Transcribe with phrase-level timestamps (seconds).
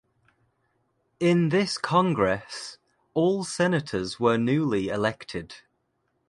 [1.19, 2.79] In this Congress,
[3.13, 5.57] all Senators were newly elected.